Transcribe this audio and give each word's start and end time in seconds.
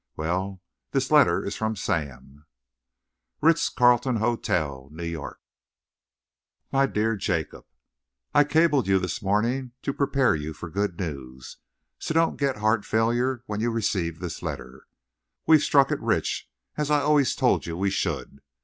Well, 0.17 0.63
this 0.93 1.11
letter 1.11 1.45
is 1.45 1.55
from 1.55 1.75
Sam:" 1.75 2.47
Ritz 3.39 3.69
Carlton 3.69 4.15
Hotel, 4.15 4.89
New 4.91 5.03
York. 5.05 5.39
My 6.71 6.87
dear 6.87 7.15
Jacob, 7.15 7.65
I 8.33 8.43
cabled 8.45 8.87
you 8.87 8.97
this 8.97 9.21
morning 9.21 9.73
to 9.83 9.93
prepare 9.93 10.35
for 10.55 10.71
good 10.71 10.99
news, 10.99 11.57
so 11.99 12.15
don't 12.15 12.37
get 12.39 12.57
heart 12.57 12.83
failure 12.83 13.43
when 13.45 13.59
you 13.59 13.69
receive 13.69 14.17
this 14.17 14.41
letter. 14.41 14.87
We've 15.45 15.61
struck 15.61 15.91
it 15.91 15.99
rich, 16.01 16.49
as 16.77 16.89
I 16.89 17.01
always 17.01 17.35
told 17.35 17.67
you 17.67 17.77
we 17.77 17.91
should. 17.91 18.41